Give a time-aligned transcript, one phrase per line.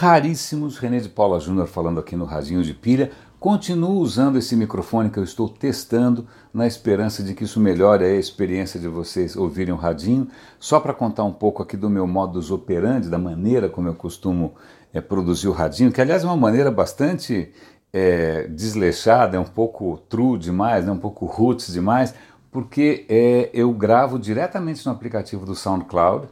[0.00, 0.78] raríssimos.
[0.78, 3.10] René de Paula Júnior falando aqui no Radinho de Pilha.
[3.38, 8.14] Continuo usando esse microfone que eu estou testando na esperança de que isso melhore a
[8.14, 10.26] experiência de vocês ouvirem o radinho.
[10.58, 14.54] Só para contar um pouco aqui do meu modus operandi, da maneira como eu costumo
[14.94, 17.52] é, produzir o radinho, que aliás é uma maneira bastante
[17.92, 22.14] é, desleixada, é um pouco true demais, é um pouco roots demais,
[22.50, 26.26] porque é, eu gravo diretamente no aplicativo do SoundCloud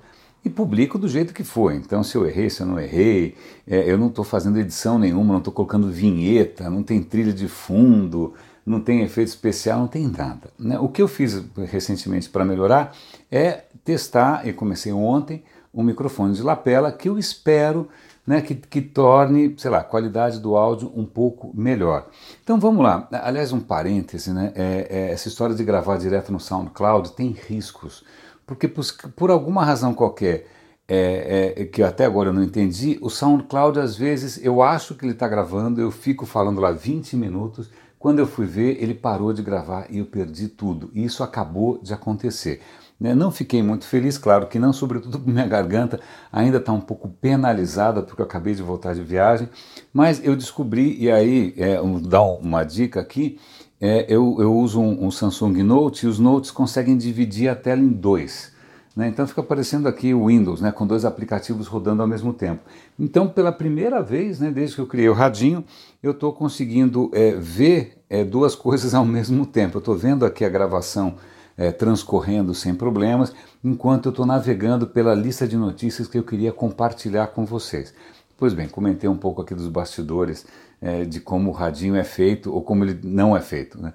[0.44, 1.72] e publico do jeito que for.
[1.72, 3.34] Então, se eu errei, se eu não errei,
[3.66, 7.48] é, eu não estou fazendo edição nenhuma, não estou colocando vinheta, não tem trilha de
[7.48, 8.34] fundo,
[8.64, 10.50] não tem efeito especial, não tem nada.
[10.58, 10.78] Né?
[10.78, 12.94] O que eu fiz recentemente para melhorar
[13.30, 17.88] é testar, e comecei ontem, um microfone de lapela que eu espero
[18.28, 22.08] né, que, que, torne, sei lá, a qualidade do áudio um pouco melhor.
[22.44, 23.08] Então vamos lá.
[23.10, 24.52] Aliás, um parêntese, né?
[24.54, 28.04] É, é, essa história de gravar direto no SoundCloud tem riscos.
[28.48, 28.82] Porque por,
[29.14, 30.46] por alguma razão qualquer,
[30.88, 35.04] é, é, que até agora eu não entendi, o SoundCloud às vezes eu acho que
[35.04, 39.34] ele está gravando, eu fico falando lá 20 minutos, quando eu fui ver ele parou
[39.34, 40.90] de gravar e eu perdi tudo.
[40.94, 42.62] E isso acabou de acontecer.
[42.98, 43.14] Né?
[43.14, 46.00] Não fiquei muito feliz, claro que não, sobretudo minha garganta
[46.32, 49.46] ainda está um pouco penalizada porque eu acabei de voltar de viagem,
[49.92, 53.38] mas eu descobri, e aí é, um, dar uma dica aqui,
[53.80, 57.80] é, eu, eu, uso um, um, Samsung Note e os Notes conseguem dividir a tela
[57.80, 58.52] em dois.
[58.96, 59.06] Né?
[59.06, 62.62] Então fica aparecendo aqui o Windows, né, com dois aplicativos rodando ao mesmo tempo.
[62.98, 65.64] Então, pela primeira vez, né, desde que eu criei o radinho,
[66.02, 69.76] eu estou conseguindo é, ver é, duas coisas ao mesmo tempo.
[69.76, 71.14] Eu estou vendo aqui a gravação
[71.56, 73.32] é, transcorrendo sem problemas,
[73.62, 77.94] enquanto eu estou navegando pela lista de notícias que eu queria compartilhar com vocês.
[78.36, 80.46] Pois bem, comentei um pouco aqui dos bastidores
[80.80, 83.80] é, de como o radinho é feito ou como ele não é feito.
[83.80, 83.92] Né?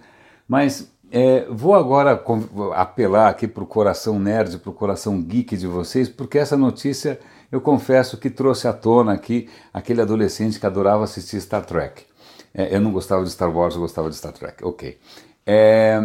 [0.48, 2.24] Mas é, vou agora
[2.76, 7.20] apelar aqui para o coração nerd, para o coração geek de vocês, porque essa notícia
[7.52, 12.04] eu confesso que trouxe à tona aqui aquele adolescente que adorava assistir Star Trek.
[12.52, 14.64] É, eu não gostava de Star Wars, eu gostava de Star Trek.
[14.66, 14.98] Ok.
[15.46, 16.02] É,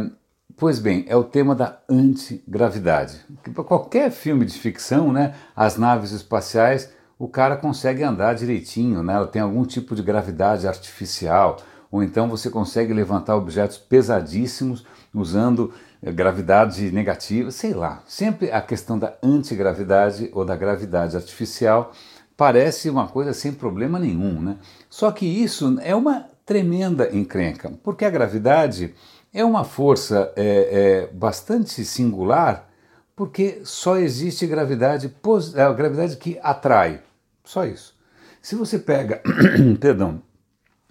[0.58, 3.20] pois bem, é o tema da antigravidade.
[3.54, 9.14] Para qualquer filme de ficção, né, as naves espaciais o cara consegue andar direitinho, né?
[9.14, 11.56] ela tem algum tipo de gravidade artificial,
[11.90, 18.02] ou então você consegue levantar objetos pesadíssimos usando eh, gravidade negativa, sei lá.
[18.06, 21.92] Sempre a questão da antigravidade ou da gravidade artificial
[22.36, 24.58] parece uma coisa sem problema nenhum, né?
[24.88, 28.94] Só que isso é uma tremenda encrenca, porque a gravidade
[29.34, 32.68] é uma força é, é, bastante singular,
[33.16, 35.12] porque só existe gravidade,
[35.56, 37.00] a gravidade que atrai.
[37.48, 37.97] Só isso.
[38.42, 39.22] Se você pega,
[39.81, 40.20] perdão,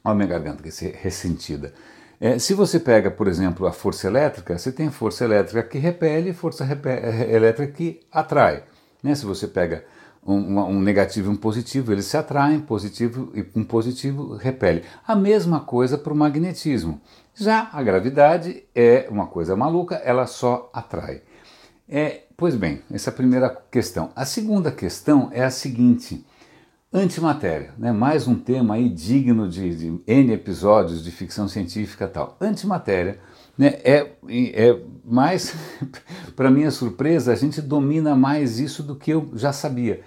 [0.03, 1.71] olha a minha que é ressentida.
[2.19, 6.31] É, se você pega, por exemplo, a força elétrica, você tem força elétrica que repele
[6.31, 8.63] e força repele, elétrica que atrai.
[9.03, 9.13] Né?
[9.13, 9.85] Se você pega
[10.25, 14.83] um, um, negativo e um positivo, eles se atraem, positivo e um positivo repele.
[15.07, 16.99] A mesma coisa para o magnetismo.
[17.35, 21.21] Já a gravidade é uma coisa maluca, ela só atrai.
[21.87, 24.09] É, pois bem, essa é a primeira questão.
[24.15, 26.25] A segunda questão é a seguinte.
[26.91, 27.91] Antimatéria, né?
[27.91, 32.37] mais um tema aí digno de, de N episódios de ficção científica tal.
[32.39, 33.19] Antimatéria
[33.57, 33.77] né?
[33.83, 35.53] é, é mais,
[36.33, 39.99] para minha surpresa, a gente domina mais isso do que eu já sabia.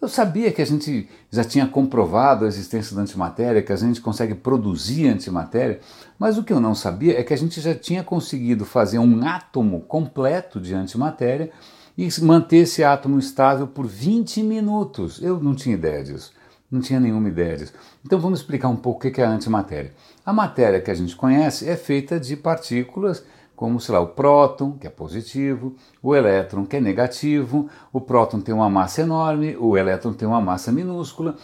[0.00, 4.00] Eu sabia que a gente já tinha comprovado a existência da antimatéria, que a gente
[4.00, 5.80] consegue produzir antimatéria,
[6.16, 9.26] mas o que eu não sabia é que a gente já tinha conseguido fazer um
[9.26, 11.50] átomo completo de antimatéria
[11.98, 15.20] e manter esse átomo estável por 20 minutos.
[15.20, 16.32] Eu não tinha ideia disso.
[16.70, 17.72] Não tinha nenhuma ideia disso.
[18.06, 19.92] Então vamos explicar um pouco o que é a antimatéria.
[20.24, 23.24] A matéria que a gente conhece é feita de partículas
[23.56, 28.40] como, sei lá, o próton, que é positivo, o elétron, que é negativo, o próton
[28.40, 31.34] tem uma massa enorme, o elétron tem uma massa minúscula.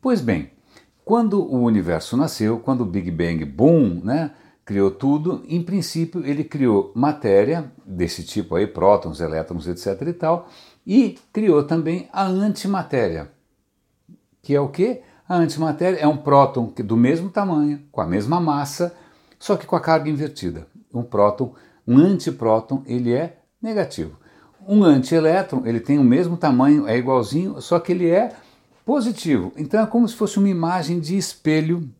[0.00, 0.52] Pois bem,
[1.04, 4.30] quando o universo nasceu, quando o Big Bang, boom, né,
[4.64, 10.48] criou tudo, em princípio ele criou matéria desse tipo aí, prótons, elétrons, etc e tal,
[10.86, 13.30] e criou também a antimatéria,
[14.42, 15.02] que é o que?
[15.28, 18.94] A antimatéria é um próton do mesmo tamanho, com a mesma massa,
[19.38, 20.66] só que com a carga invertida.
[20.92, 21.54] Um próton,
[21.86, 24.18] um antipróton, ele é negativo.
[24.66, 28.34] Um antielétron, ele tem o mesmo tamanho, é igualzinho, só que ele é
[28.84, 29.52] positivo.
[29.56, 31.90] Então é como se fosse uma imagem de espelho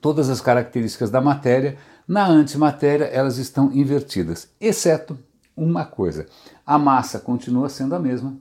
[0.00, 1.76] todas as características da matéria,
[2.06, 5.18] na antimatéria elas estão invertidas, exceto
[5.56, 6.26] uma coisa:
[6.66, 8.36] a massa continua sendo a mesma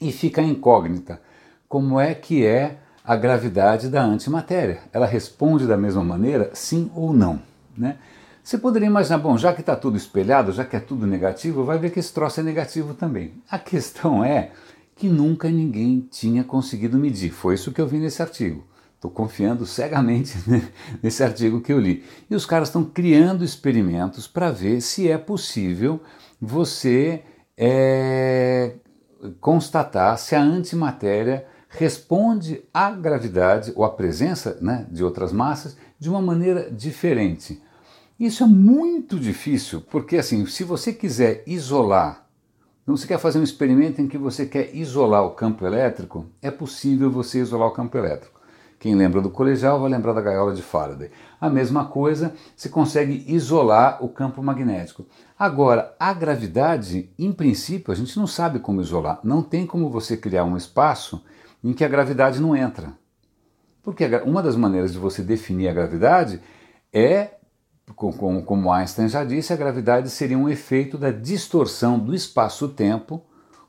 [0.00, 1.20] e fica incógnita.
[1.68, 4.80] Como é que é a gravidade da antimatéria?
[4.92, 7.40] Ela responde da mesma maneira, sim ou não?
[7.76, 7.96] Né?
[8.42, 11.78] Você poderia imaginar, bom, já que está tudo espelhado, já que é tudo negativo, vai
[11.78, 13.32] ver que esse troço é negativo também.
[13.50, 14.50] A questão é
[14.94, 17.30] que nunca ninguém tinha conseguido medir.
[17.30, 18.62] Foi isso que eu vi nesse artigo.
[19.04, 20.34] Estou confiando cegamente
[21.02, 22.02] nesse artigo que eu li.
[22.30, 26.00] E os caras estão criando experimentos para ver se é possível
[26.40, 27.22] você
[27.54, 28.76] é,
[29.42, 36.08] constatar se a antimatéria responde à gravidade ou à presença né, de outras massas de
[36.08, 37.62] uma maneira diferente.
[38.18, 42.26] Isso é muito difícil, porque assim, se você quiser isolar,
[42.82, 46.50] então você quer fazer um experimento em que você quer isolar o campo elétrico, é
[46.50, 48.33] possível você isolar o campo elétrico.
[48.78, 51.10] Quem lembra do colegial vai lembrar da gaiola de Faraday.
[51.40, 55.06] A mesma coisa, se consegue isolar o campo magnético.
[55.38, 59.20] Agora, a gravidade, em princípio, a gente não sabe como isolar.
[59.24, 61.24] Não tem como você criar um espaço
[61.62, 62.92] em que a gravidade não entra.
[63.82, 66.40] Porque uma das maneiras de você definir a gravidade
[66.92, 67.32] é,
[67.94, 73.22] como Einstein já disse, a gravidade seria um efeito da distorção do espaço-tempo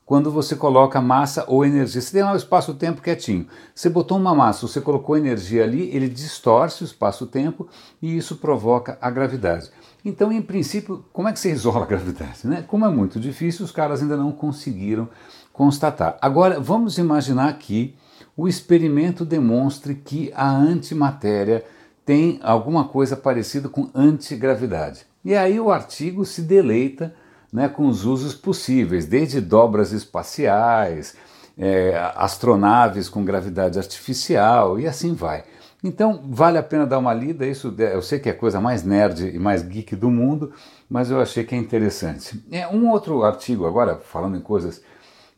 [0.06, 2.00] quando você coloca massa ou energia.
[2.00, 3.48] Você tem lá o espaço-tempo quietinho.
[3.74, 7.68] Você botou uma massa, você colocou energia ali, ele distorce o espaço-tempo
[8.00, 9.68] e isso provoca a gravidade.
[10.04, 12.46] Então, em princípio, como é que você isola a gravidade?
[12.46, 12.64] Né?
[12.66, 15.08] Como é muito difícil, os caras ainda não conseguiram
[15.52, 16.16] constatar.
[16.22, 17.96] Agora, vamos imaginar que
[18.36, 21.64] o experimento demonstre que a antimatéria
[22.04, 25.04] tem alguma coisa parecida com antigravidade.
[25.24, 27.12] E aí o artigo se deleita
[27.56, 31.16] né, com os usos possíveis, desde dobras espaciais,
[31.56, 35.42] é, astronaves com gravidade artificial e assim vai.
[35.82, 38.84] Então vale a pena dar uma lida, isso eu sei que é a coisa mais
[38.84, 40.52] nerd e mais geek do mundo,
[40.86, 42.44] mas eu achei que é interessante.
[42.52, 44.82] É, um outro artigo agora, falando em coisas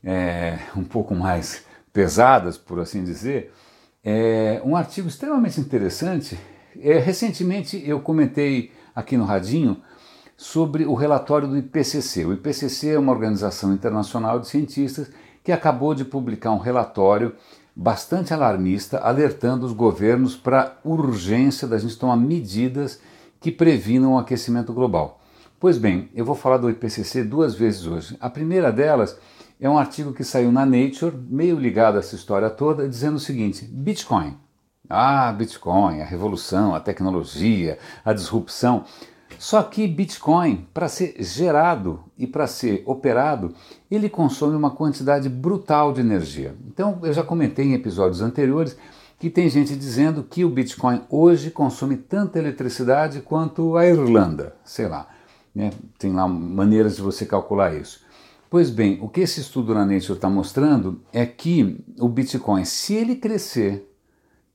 [0.02, 3.52] é, um pouco mais pesadas, por assim dizer,
[4.02, 6.36] é um artigo extremamente interessante.
[6.80, 9.80] É, recentemente eu comentei aqui no Radinho
[10.38, 12.24] sobre o relatório do IPCC.
[12.24, 15.10] O IPCC é uma organização internacional de cientistas
[15.42, 17.34] que acabou de publicar um relatório
[17.74, 23.00] bastante alarmista, alertando os governos para a urgência da gente tomar medidas
[23.40, 25.20] que previnam o aquecimento global.
[25.58, 28.16] Pois bem, eu vou falar do IPCC duas vezes hoje.
[28.20, 29.18] A primeira delas
[29.60, 33.20] é um artigo que saiu na Nature, meio ligado a essa história toda, dizendo o
[33.20, 34.36] seguinte: Bitcoin.
[34.88, 38.84] Ah, Bitcoin, a revolução, a tecnologia, a disrupção.
[39.38, 43.54] Só que Bitcoin, para ser gerado e para ser operado,
[43.88, 46.56] ele consome uma quantidade brutal de energia.
[46.66, 48.76] Então, eu já comentei em episódios anteriores
[49.18, 54.88] que tem gente dizendo que o Bitcoin hoje consome tanta eletricidade quanto a Irlanda, sei
[54.88, 55.08] lá.
[55.54, 55.70] Né?
[55.98, 58.00] Tem lá maneiras de você calcular isso.
[58.50, 62.94] Pois bem, o que esse estudo na Nature está mostrando é que o Bitcoin, se
[62.94, 63.88] ele crescer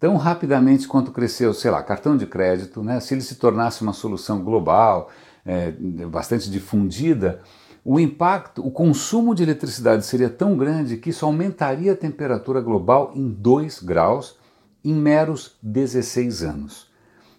[0.04, 3.94] tão rapidamente quanto cresceu, sei lá, cartão de crédito, né, se ele se tornasse uma
[3.94, 5.10] solução global,
[5.46, 7.40] é, bastante difundida,
[7.86, 13.14] o impacto, o consumo de eletricidade seria tão grande que isso aumentaria a temperatura global
[13.16, 14.36] em 2 graus
[14.84, 16.92] em meros 16 anos.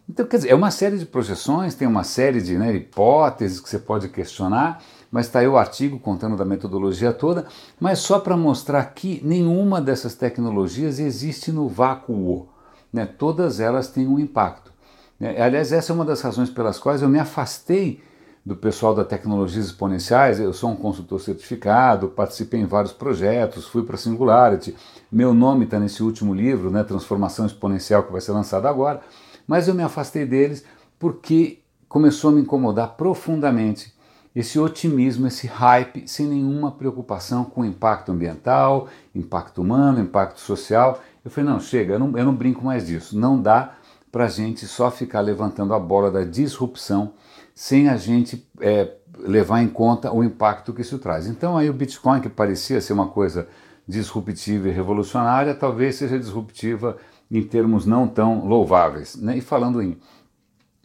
[0.09, 3.69] Então, quer dizer, é uma série de projeções, tem uma série de né, hipóteses que
[3.69, 7.45] você pode questionar, mas está aí o artigo contando da metodologia toda,
[7.79, 12.54] mas só para mostrar que nenhuma dessas tecnologias existe no vácuo.
[12.95, 13.07] Né?
[13.07, 14.73] Todas elas têm um impacto.
[15.19, 15.43] Né?
[15.43, 18.01] Aliás, essa é uma das razões pelas quais eu me afastei
[18.47, 20.39] do pessoal da Tecnologias Exponenciais.
[20.39, 24.77] Eu sou um consultor certificado, participei em vários projetos, fui para Singularity.
[25.11, 29.01] Meu nome está nesse último livro, né, Transformação Exponencial, que vai ser lançado agora.
[29.45, 30.65] Mas eu me afastei deles
[30.97, 33.93] porque começou a me incomodar profundamente
[34.37, 41.01] esse otimismo, esse hype, sem nenhuma preocupação com impacto ambiental, impacto humano, impacto social.
[41.25, 43.19] Eu falei, não, chega, eu não, eu não brinco mais disso.
[43.19, 43.75] Não dá
[44.13, 47.15] para a gente só ficar levantando a bola da disrupção
[47.55, 51.27] sem a gente é, levar em conta o impacto que isso traz.
[51.27, 53.49] Então aí o Bitcoin, que parecia ser uma coisa
[53.87, 56.97] disruptiva e revolucionária, talvez seja disruptiva
[57.31, 59.17] em termos não tão louváveis.
[59.17, 59.39] Né?
[59.39, 59.99] E falando em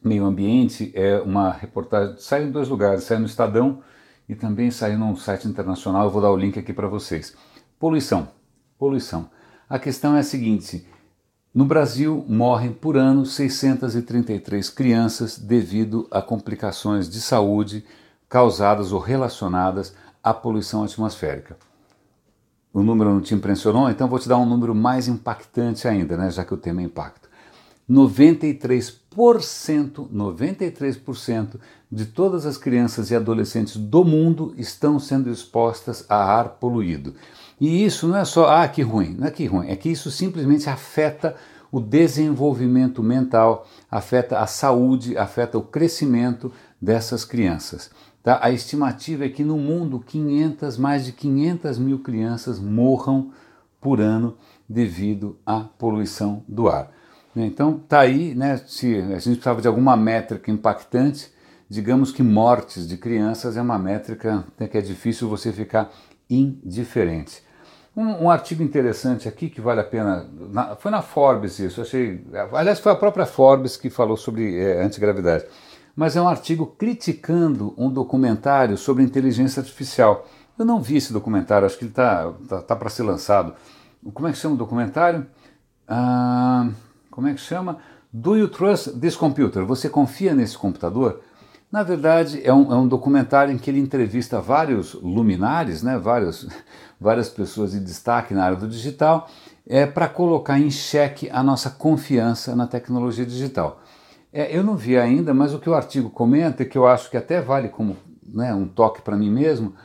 [0.04, 3.82] meio ambiente, é uma reportagem, sai em dois lugares, sai no Estadão
[4.28, 7.36] e também sai num site internacional, eu vou dar o link aqui para vocês.
[7.78, 8.30] Poluição,
[8.78, 9.30] poluição.
[9.70, 10.86] A questão é a seguinte,
[11.54, 17.86] no Brasil morrem por ano 633 crianças devido a complicações de saúde
[18.28, 21.56] causadas ou relacionadas à poluição atmosférica
[22.74, 26.30] o número não te impressionou, então vou te dar um número mais impactante ainda, né,
[26.30, 27.29] já que o tema é impacto.
[27.90, 31.60] 93%, 93%
[31.92, 37.16] de todas as crianças e adolescentes do mundo estão sendo expostas a ar poluído.
[37.60, 40.12] E isso não é só, ah, que ruim, não é que ruim, é que isso
[40.12, 41.36] simplesmente afeta
[41.72, 47.92] o desenvolvimento mental, afeta a saúde, afeta o crescimento dessas crianças.
[48.24, 48.40] Tá?
[48.42, 53.32] A estimativa é que no mundo 500, mais de 500 mil crianças morram
[53.82, 56.92] por ano devido à poluição do ar.
[57.36, 61.32] Então tá aí, né, se a gente precisava de alguma métrica impactante,
[61.70, 65.92] digamos que mortes de crianças é uma métrica né, que é difícil você ficar
[66.30, 67.44] indiferente.
[67.96, 72.24] Um, um, artigo interessante aqui que vale a pena, na, foi na Forbes isso, achei,
[72.54, 75.46] aliás foi a própria Forbes que falou sobre é, antigravidade,
[75.96, 80.26] mas é um artigo criticando um documentário sobre inteligência artificial.
[80.58, 83.54] Eu não vi esse documentário, acho que ele está tá, tá para ser lançado.
[84.14, 85.26] Como é que chama o documentário?
[85.88, 86.70] Ah,
[87.10, 87.78] como é que chama?
[88.12, 89.66] Do you trust this computer?
[89.66, 91.22] Você confia nesse computador?
[91.72, 96.48] Na verdade, é um, é um documentário em que ele entrevista vários luminares, né, vários,
[97.00, 99.30] várias pessoas de destaque na área do digital,
[99.68, 103.82] é, para colocar em xeque a nossa confiança na tecnologia digital.
[104.34, 107.18] É, eu não vi ainda, mas o que o artigo comenta, que eu acho que
[107.18, 109.76] até vale como né, um toque para mim mesmo,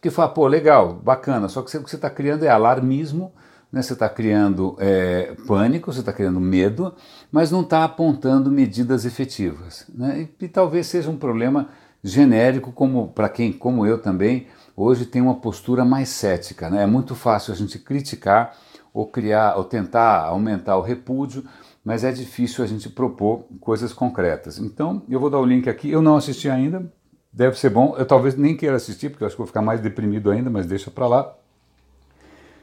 [0.00, 3.32] que fala, pô, legal, bacana, só que o que você está criando é alarmismo,
[3.74, 6.94] né, você está criando é, pânico, você está criando medo,
[7.32, 9.84] mas não está apontando medidas efetivas.
[9.92, 10.28] Né?
[10.40, 15.20] E, e, talvez seja um problema genérico, como para quem, como eu também, hoje tem
[15.20, 16.70] uma postura mais cética.
[16.70, 16.84] Né?
[16.84, 18.56] É muito fácil a gente criticar
[18.92, 21.44] ou criar ou tentar aumentar o repúdio,
[21.84, 24.56] mas é difícil a gente propor coisas concretas.
[24.56, 25.90] Então, eu vou dar o link aqui.
[25.90, 26.88] Eu não assisti ainda,
[27.32, 27.96] deve ser bom.
[27.98, 30.64] Eu talvez nem queira assistir, porque eu acho que vou ficar mais deprimido ainda, mas
[30.64, 31.34] deixa para lá.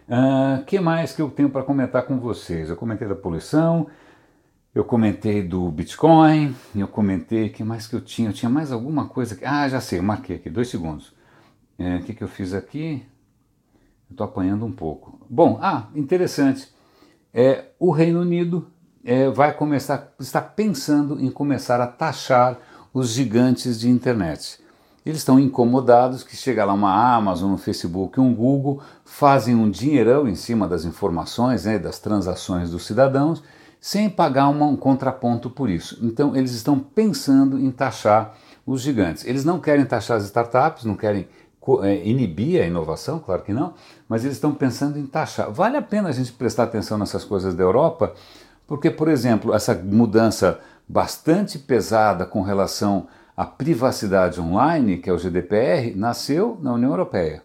[0.07, 2.69] O ah, que mais que eu tenho para comentar com vocês?
[2.69, 3.87] Eu comentei da poluição,
[4.73, 8.29] eu comentei do Bitcoin, eu comentei, que mais que eu tinha?
[8.29, 9.35] Eu tinha mais alguma coisa?
[9.35, 11.13] Que, ah, já sei, eu marquei aqui, dois segundos.
[11.77, 13.05] É, o é, que, que eu fiz aqui?
[14.09, 15.25] Estou apanhando um pouco.
[15.29, 16.69] Bom, ah, interessante.
[17.33, 18.67] É, o Reino Unido
[19.03, 22.59] é, vai começar, está pensando em começar a taxar
[22.93, 24.59] os gigantes de internet.
[25.05, 30.27] Eles estão incomodados que chega lá uma Amazon, um Facebook, um Google, fazem um dinheirão
[30.27, 33.43] em cima das informações, né, das transações dos cidadãos,
[33.79, 35.97] sem pagar uma, um contraponto por isso.
[36.03, 39.25] Então eles estão pensando em taxar os gigantes.
[39.25, 41.27] Eles não querem taxar as startups, não querem
[41.81, 43.73] é, inibir a inovação, claro que não,
[44.07, 45.51] mas eles estão pensando em taxar.
[45.51, 48.13] Vale a pena a gente prestar atenção nessas coisas da Europa,
[48.67, 53.07] porque, por exemplo, essa mudança bastante pesada com relação
[53.41, 57.41] a privacidade online, que é o GDPR, nasceu na União Europeia.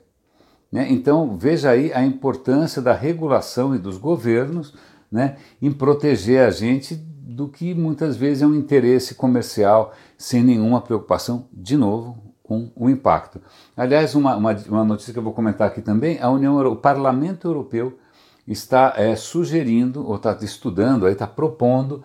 [0.70, 0.88] Né?
[0.90, 4.74] Então veja aí a importância da regulação e dos governos
[5.10, 10.82] né, em proteger a gente do que muitas vezes é um interesse comercial sem nenhuma
[10.82, 13.40] preocupação, de novo, com o impacto.
[13.74, 17.48] Aliás, uma, uma, uma notícia que eu vou comentar aqui também, a União, o Parlamento
[17.48, 17.98] Europeu
[18.46, 22.02] está é, sugerindo, ou está estudando, está propondo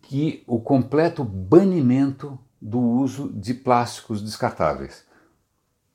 [0.00, 5.04] que o completo banimento do uso de plásticos descartáveis.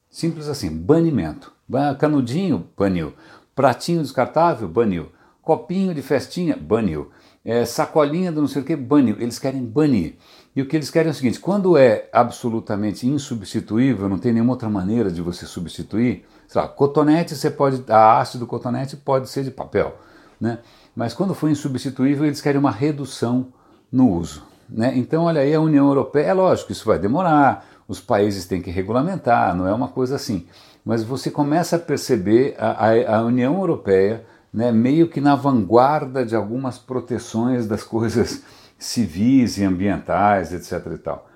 [0.09, 1.53] Simples assim, banimento.
[1.97, 3.13] Canudinho, baniu.
[3.55, 5.09] Pratinho descartável, baniu.
[5.41, 7.09] Copinho de festinha, baniu.
[7.45, 9.15] É, sacolinha do não sei o que, baniu.
[9.17, 10.17] Eles querem banir.
[10.53, 14.53] E o que eles querem é o seguinte: quando é absolutamente insubstituível, não tem nenhuma
[14.53, 17.89] outra maneira de você substituir, sei lá, cotonete, você pode.
[17.89, 19.97] A haste do cotonete pode ser de papel.
[20.41, 20.59] Né?
[20.93, 23.53] Mas quando for insubstituível, eles querem uma redução
[23.89, 24.46] no uso.
[24.69, 24.93] Né?
[24.95, 28.69] Então, olha aí, a União Europeia, é lógico, isso vai demorar, os países têm que
[28.69, 30.45] regulamentar, não é uma coisa assim.
[30.83, 36.25] Mas você começa a perceber a, a, a União Europeia né, meio que na vanguarda
[36.25, 38.43] de algumas proteções das coisas
[38.77, 40.93] civis e ambientais, etc.
[40.93, 41.29] E tal.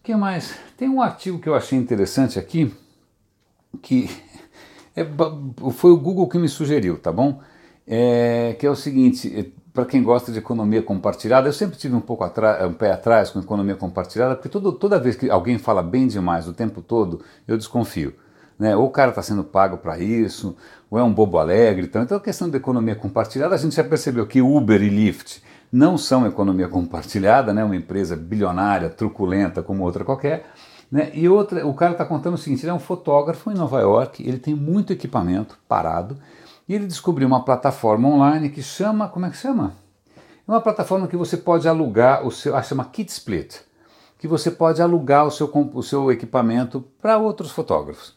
[0.00, 0.54] O que mais?
[0.76, 2.74] Tem um artigo que eu achei interessante aqui,
[3.80, 4.10] que
[4.96, 5.06] é,
[5.72, 7.40] foi o Google que me sugeriu, tá bom?
[7.86, 12.00] É, que é o seguinte: para quem gosta de economia compartilhada, eu sempre tive um
[12.00, 16.06] pouco um pé atrás com economia compartilhada, porque todo, toda vez que alguém fala bem
[16.06, 18.14] demais o tempo todo, eu desconfio.
[18.58, 18.76] Né?
[18.76, 20.54] Ou o cara está sendo pago para isso,
[20.90, 21.86] ou é um bobo alegre.
[21.86, 25.42] Então, então, a questão da economia compartilhada, a gente já percebeu que Uber e Lyft
[25.72, 27.64] não são economia compartilhada, né?
[27.64, 30.52] uma empresa bilionária, truculenta como outra qualquer.
[30.90, 31.10] Né?
[31.14, 34.22] E outra, o cara está contando o seguinte: ele é um fotógrafo em Nova York,
[34.22, 36.18] ele tem muito equipamento parado
[36.68, 39.74] e ele descobriu uma plataforma online que chama, como é que chama?
[40.46, 43.56] É uma plataforma que você pode alugar o seu, ah, chama Kit Split,
[44.18, 48.16] que você pode alugar o seu, o seu equipamento para outros fotógrafos.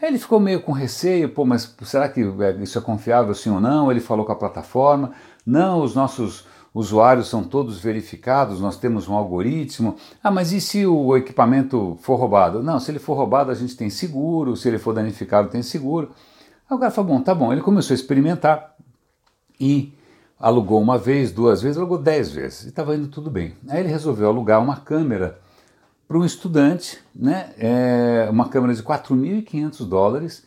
[0.00, 3.50] Aí ele ficou meio com receio, pô, mas será que é, isso é confiável sim
[3.50, 3.90] ou não?
[3.90, 5.12] Ele falou com a plataforma,
[5.46, 9.96] não, os nossos usuários são todos verificados, nós temos um algoritmo.
[10.22, 12.62] Ah, mas e se o equipamento for roubado?
[12.62, 16.10] Não, se ele for roubado a gente tem seguro, se ele for danificado tem seguro.
[16.68, 17.52] Cara falou, bom, tá bom.
[17.52, 18.74] Ele começou a experimentar
[19.60, 19.92] e
[20.38, 23.54] alugou uma vez, duas vezes, alugou dez vezes e estava indo tudo bem.
[23.68, 25.38] Aí ele resolveu alugar uma câmera
[26.06, 30.46] para um estudante, né, é, uma câmera de 4.500 dólares,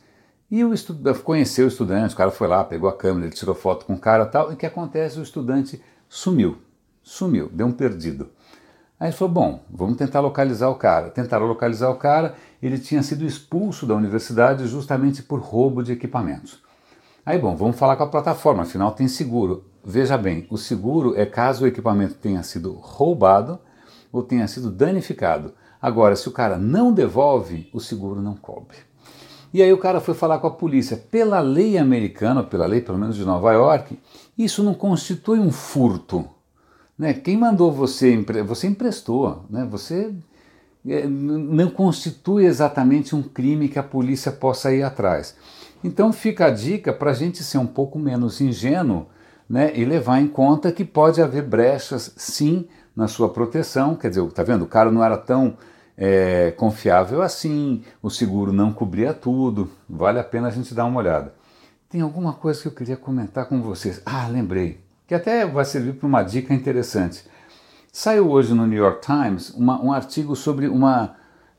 [0.49, 3.55] e o estudante conheceu o estudante, o cara foi lá, pegou a câmera, ele tirou
[3.55, 5.19] foto com o cara tal, e o que acontece?
[5.19, 6.57] O estudante sumiu,
[7.01, 8.29] sumiu, deu um perdido.
[8.99, 11.09] Aí ele falou, bom, vamos tentar localizar o cara.
[11.09, 16.61] Tentaram localizar o cara, ele tinha sido expulso da universidade justamente por roubo de equipamentos.
[17.25, 19.65] Aí, bom, vamos falar com a plataforma, afinal tem seguro.
[19.83, 23.59] Veja bem, o seguro é caso o equipamento tenha sido roubado
[24.11, 25.53] ou tenha sido danificado.
[25.81, 28.77] Agora, se o cara não devolve, o seguro não cobre.
[29.53, 30.97] E aí o cara foi falar com a polícia.
[30.97, 33.97] Pela lei americana, pela lei pelo menos de Nova York,
[34.37, 36.27] isso não constitui um furto.
[36.97, 37.13] Né?
[37.13, 39.67] Quem mandou você, você emprestou, né?
[39.69, 40.13] você
[41.09, 45.35] não constitui exatamente um crime que a polícia possa ir atrás.
[45.83, 49.07] Então fica a dica para a gente ser um pouco menos ingênuo
[49.49, 53.95] né, e levar em conta que pode haver brechas, sim, na sua proteção.
[53.95, 54.63] Quer dizer, tá vendo?
[54.63, 55.57] O cara não era tão
[55.97, 59.69] é, confiável assim, o seguro não cobria tudo.
[59.89, 61.33] Vale a pena a gente dar uma olhada.
[61.89, 64.01] Tem alguma coisa que eu queria comentar com vocês.
[64.05, 67.23] Ah, lembrei, que até vai servir para uma dica interessante.
[67.99, 71.15] Saiu hoje no New York Times uma, um artigo sobre uma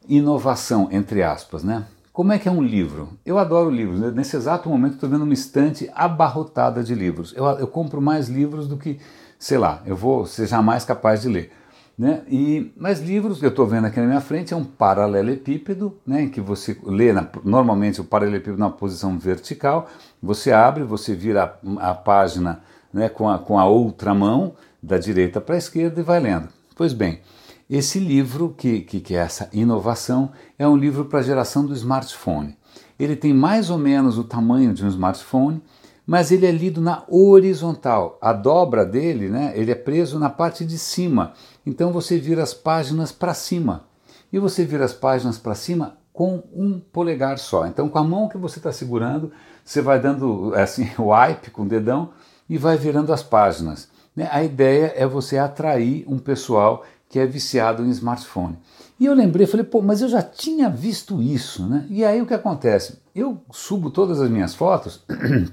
[0.08, 1.84] inovação, entre aspas, né?
[2.12, 3.08] Como é que é um livro?
[3.26, 3.98] Eu adoro livros.
[3.98, 4.12] Né?
[4.12, 7.34] Nesse exato momento estou vendo uma estante abarrotada de livros.
[7.36, 9.00] Eu, eu compro mais livros do que
[9.36, 11.52] sei lá, eu vou ser jamais capaz de ler.
[11.98, 12.22] Né?
[12.28, 16.22] E, mas livros que eu estou vendo aqui na minha frente é um paralelepípedo, né,
[16.22, 19.88] em que você lê na, normalmente o paralelepípedo na posição vertical,
[20.22, 22.60] você abre, você vira a, a página
[22.92, 26.48] né, com, a, com a outra mão, da direita para a esquerda e vai lendo.
[26.76, 27.20] Pois bem,
[27.68, 31.74] esse livro, que, que, que é essa inovação, é um livro para a geração do
[31.74, 32.56] smartphone.
[32.98, 35.62] Ele tem mais ou menos o tamanho de um smartphone,
[36.06, 38.18] mas ele é lido na horizontal.
[38.22, 41.34] A dobra dele, né, ele é preso na parte de cima.
[41.66, 43.84] Então você vira as páginas para cima.
[44.32, 47.66] E você vira as páginas para cima com um polegar só.
[47.66, 49.30] Então, com a mão que você está segurando,
[49.64, 52.10] você vai dando assim wipe com o dedão
[52.48, 53.88] e vai virando as páginas.
[54.18, 54.28] Né?
[54.32, 58.58] A ideia é você atrair um pessoal que é viciado em smartphone.
[58.98, 61.86] E eu lembrei, falei, pô, mas eu já tinha visto isso, né?
[61.88, 62.98] E aí o que acontece?
[63.14, 65.04] Eu subo todas as minhas fotos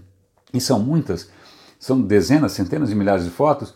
[0.51, 1.29] e são muitas,
[1.79, 3.75] são dezenas, centenas de milhares de fotos,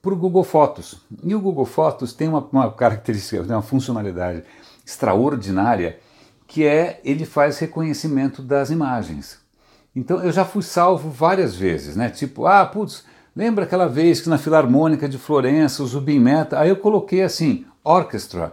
[0.00, 1.02] para o Google Fotos.
[1.24, 4.44] E o Google Fotos tem uma, uma característica, uma funcionalidade
[4.86, 5.98] extraordinária,
[6.46, 9.40] que é ele faz reconhecimento das imagens.
[9.96, 12.08] Então eu já fui salvo várias vezes, né?
[12.08, 13.02] Tipo, ah, putz,
[13.34, 17.64] lembra aquela vez que na Filarmônica de Florença, o Zubin Meta, aí eu coloquei assim,
[17.84, 18.52] orchestra.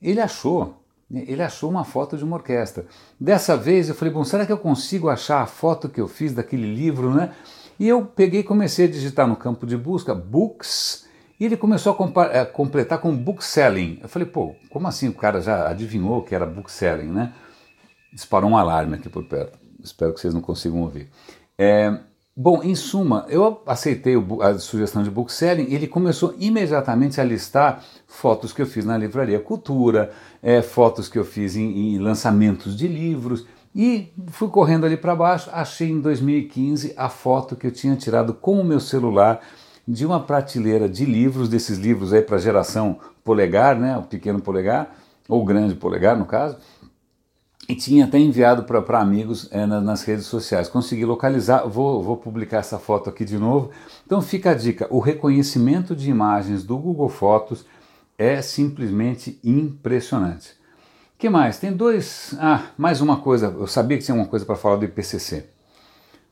[0.00, 2.86] Ele achou, ele achou uma foto de uma orquestra.
[3.18, 6.32] Dessa vez eu falei, bom, será que eu consigo achar a foto que eu fiz
[6.32, 7.32] daquele livro, né?
[7.78, 11.06] E eu peguei e comecei a digitar no campo de busca books
[11.38, 13.98] e ele começou a, a completar com bookselling.
[14.02, 17.34] Eu falei, pô, como assim o cara já adivinhou que era bookselling, né?
[18.12, 19.58] Disparou um alarme aqui por perto.
[19.82, 21.10] Espero que vocês não consigam ouvir.
[21.58, 22.00] É,
[22.38, 27.82] Bom, em suma, eu aceitei a sugestão de bookselling e ele começou imediatamente a listar
[28.06, 32.76] fotos que eu fiz na Livraria Cultura, é, fotos que eu fiz em, em lançamentos
[32.76, 37.72] de livros e fui correndo ali para baixo, achei em 2015 a foto que eu
[37.72, 39.40] tinha tirado com o meu celular
[39.88, 44.94] de uma prateleira de livros, desses livros aí para geração polegar, né, o pequeno polegar,
[45.26, 46.58] ou grande polegar no caso,
[47.68, 50.68] e tinha até enviado para amigos é, nas redes sociais.
[50.68, 53.70] Consegui localizar, vou, vou publicar essa foto aqui de novo.
[54.04, 57.66] Então fica a dica: o reconhecimento de imagens do Google Fotos
[58.16, 60.54] é simplesmente impressionante.
[61.18, 61.58] que mais?
[61.58, 62.34] Tem dois.
[62.38, 63.46] Ah, mais uma coisa.
[63.46, 65.46] Eu sabia que tinha uma coisa para falar do IPCC.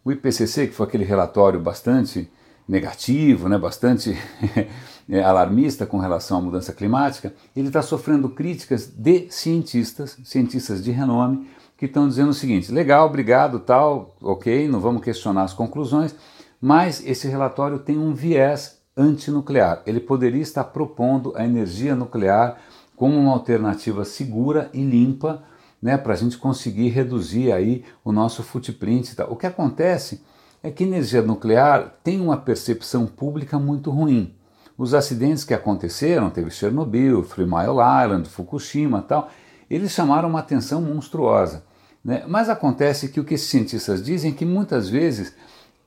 [0.05, 2.31] O IPCC, que foi aquele relatório bastante
[2.69, 4.17] negativo, né, bastante
[5.09, 10.91] é, alarmista com relação à mudança climática, ele está sofrendo críticas de cientistas, cientistas de
[10.91, 16.15] renome, que estão dizendo o seguinte: legal, obrigado, tal, ok, não vamos questionar as conclusões,
[16.61, 19.83] mas esse relatório tem um viés antinuclear.
[19.87, 22.59] Ele poderia estar propondo a energia nuclear
[22.97, 25.43] como uma alternativa segura e limpa
[25.83, 29.15] né, para a gente conseguir reduzir aí o nosso footprint.
[29.29, 30.23] O que acontece
[30.65, 34.35] é que energia nuclear tem uma percepção pública muito ruim.
[34.79, 39.31] Os acidentes que aconteceram, teve Chernobyl, Three Mile Island, Fukushima tal,
[39.69, 41.63] eles chamaram uma atenção monstruosa.
[42.03, 42.25] Né?
[42.27, 45.35] Mas acontece que o que esses cientistas dizem é que muitas vezes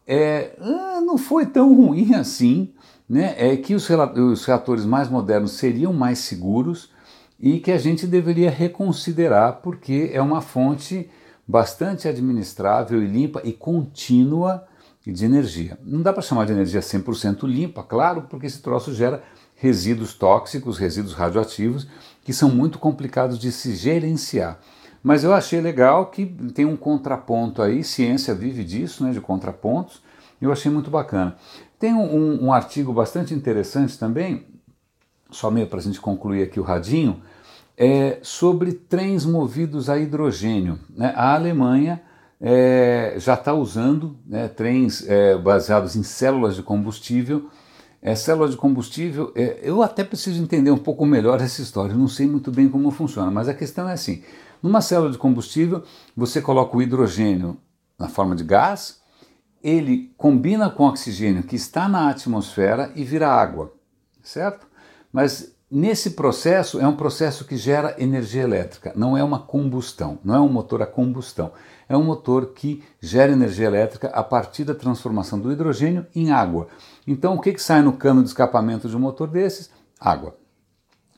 [0.05, 2.71] é, ah, não foi tão ruim assim,
[3.09, 3.33] né?
[3.35, 6.91] é que os, os reatores mais modernos seriam mais seguros
[7.39, 11.09] e que a gente deveria reconsiderar porque é uma fonte
[11.47, 14.67] bastante administrável e limpa e contínua
[15.05, 15.79] de energia.
[15.83, 19.23] Não dá para chamar de energia 100% limpa, claro, porque esse troço gera
[19.55, 21.87] resíduos tóxicos, resíduos radioativos,
[22.23, 24.59] que são muito complicados de se gerenciar.
[25.01, 30.01] Mas eu achei legal que tem um contraponto aí, ciência vive disso, né, de contrapontos,
[30.41, 31.37] eu achei muito bacana.
[31.79, 34.45] Tem um, um artigo bastante interessante também,
[35.31, 37.21] só meio para a gente concluir aqui o radinho,
[37.77, 40.79] é sobre trens movidos a hidrogênio.
[40.89, 41.13] Né?
[41.15, 42.01] A Alemanha
[42.41, 47.49] é, já está usando né, trens é, baseados em células de combustível.
[48.01, 52.27] É, de combustível, é, eu até preciso entender um pouco melhor essa história, não sei
[52.27, 54.23] muito bem como funciona, mas a questão é assim:
[54.61, 55.83] numa célula de combustível,
[56.15, 57.57] você coloca o hidrogênio
[57.97, 59.01] na forma de gás,
[59.63, 63.73] ele combina com o oxigênio que está na atmosfera e vira água,
[64.21, 64.67] certo?
[65.11, 70.35] Mas nesse processo é um processo que gera energia elétrica, não é uma combustão, não
[70.35, 71.51] é um motor a combustão,
[71.89, 76.67] é um motor que gera energia elétrica a partir da transformação do hidrogênio em água.
[77.05, 79.69] Então o que, que sai no cano de escapamento de um motor desses?
[79.99, 80.35] Água.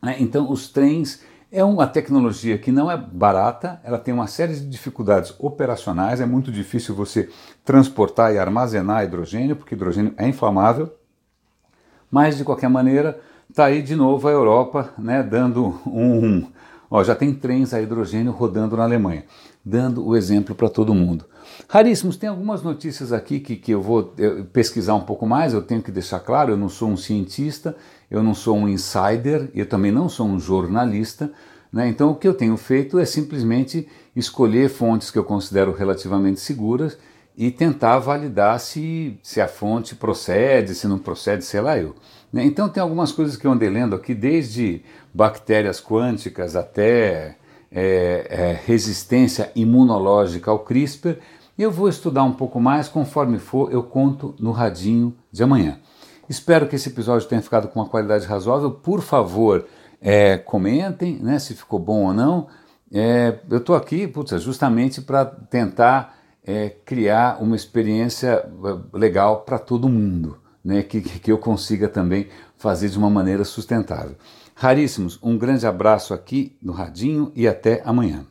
[0.04, 4.54] É, então os trens é uma tecnologia que não é barata, ela tem uma série
[4.54, 7.30] de dificuldades operacionais, é muito difícil você
[7.66, 10.94] transportar e armazenar hidrogênio, porque hidrogênio é inflamável,
[12.10, 16.46] mas de qualquer maneira, está aí de novo a Europa né, dando um.
[16.90, 19.24] Ó, já tem trens a hidrogênio rodando na Alemanha,
[19.64, 21.26] dando o exemplo para todo mundo.
[21.68, 24.16] Raríssimos, tem algumas notícias aqui que, que eu vou
[24.54, 27.76] pesquisar um pouco mais, eu tenho que deixar claro, eu não sou um cientista,
[28.10, 31.32] eu não sou um insider, eu também não sou um jornalista,
[31.72, 31.88] né?
[31.88, 36.98] então o que eu tenho feito é simplesmente escolher fontes que eu considero relativamente seguras
[37.40, 41.96] e tentar validar se, se a fonte procede, se não procede, sei lá eu.
[42.34, 42.44] Né?
[42.44, 47.38] Então tem algumas coisas que eu andei lendo aqui, desde bactérias quânticas até
[47.72, 51.18] é, é, resistência imunológica ao CRISPR,
[51.58, 55.80] eu vou estudar um pouco mais, conforme for, eu conto no radinho de amanhã.
[56.28, 58.70] Espero que esse episódio tenha ficado com uma qualidade razoável.
[58.70, 59.66] Por favor,
[60.02, 62.48] é, comentem né, se ficou bom ou não.
[62.92, 69.60] É, eu estou aqui putz, justamente para tentar é, criar uma experiência é, legal para
[69.60, 74.16] todo mundo, né, que, que eu consiga também fazer de uma maneira sustentável.
[74.56, 78.26] Raríssimos, um grande abraço aqui no Radinho e até amanhã.